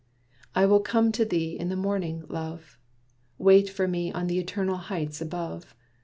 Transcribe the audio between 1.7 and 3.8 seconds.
morning, love! Wait